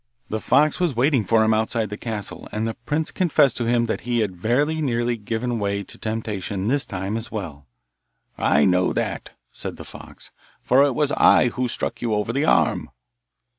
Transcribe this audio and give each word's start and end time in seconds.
The 0.29 0.39
fox 0.39 0.79
was 0.79 0.95
waiting 0.95 1.23
for 1.25 1.43
him 1.43 1.53
outside 1.53 1.91
the 1.91 1.95
castle, 1.95 2.49
and 2.51 2.65
the 2.65 2.73
prince 2.73 3.11
confessed 3.11 3.55
to 3.57 3.67
him 3.67 3.85
that 3.85 4.01
he 4.01 4.21
had 4.21 4.35
very 4.35 4.81
nearly 4.81 5.15
given 5.15 5.59
way 5.59 5.83
to 5.83 5.95
temptation 5.99 6.69
this 6.69 6.87
time 6.87 7.17
as 7.17 7.31
well. 7.31 7.67
'I 8.35 8.65
know 8.65 8.93
that,' 8.93 9.29
said 9.51 9.77
the 9.77 9.85
fox, 9.85 10.31
'for 10.63 10.83
it 10.85 10.95
was 10.95 11.11
I 11.11 11.49
who 11.49 11.67
struck 11.67 12.01
you 12.01 12.15
over 12.15 12.33
the 12.33 12.45
arm. 12.45 12.89